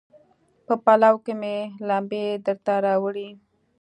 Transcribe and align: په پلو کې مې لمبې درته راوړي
په 0.65 0.73
پلو 0.85 1.15
کې 1.25 1.33
مې 1.41 1.57
لمبې 1.87 2.25
درته 2.45 2.73
راوړي 2.85 3.29